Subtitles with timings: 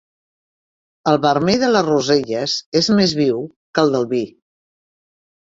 [1.11, 3.47] El vermell de les roselles és més viu
[3.79, 4.27] que el del vi.